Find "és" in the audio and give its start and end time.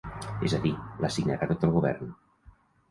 0.47-0.55